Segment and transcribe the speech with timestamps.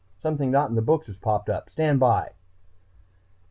[0.17, 1.69] Something not in the books has popped up...
[1.69, 2.31] stand by!"